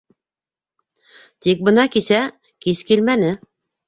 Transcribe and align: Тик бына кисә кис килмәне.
Тик 1.45 1.61
бына 1.67 1.83
кисә 1.97 2.21
кис 2.67 2.81
килмәне. 2.93 3.31